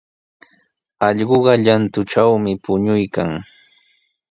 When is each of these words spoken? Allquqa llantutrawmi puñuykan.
Allquqa 1.07 1.53
llantutrawmi 1.63 2.51
puñuykan. 2.63 3.31